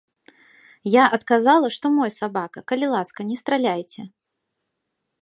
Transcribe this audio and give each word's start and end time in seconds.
Я 0.91 1.03
адказала, 1.17 1.67
што 1.77 1.93
мой 1.97 2.11
сабака, 2.17 2.59
калі 2.73 2.91
ласка, 2.97 3.19
не 3.31 3.37
страляйце. 3.45 4.01